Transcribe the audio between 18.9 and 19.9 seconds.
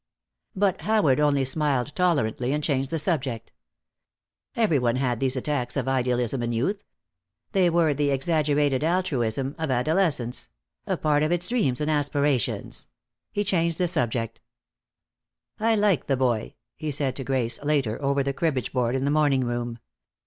in the morning room.